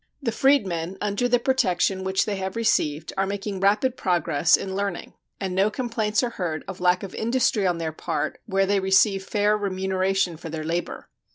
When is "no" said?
5.53-5.69